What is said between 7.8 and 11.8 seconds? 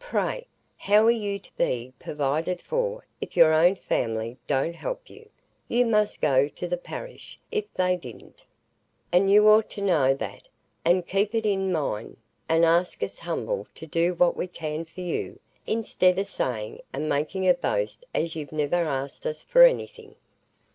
didn't. And you ought to know that, and keep it in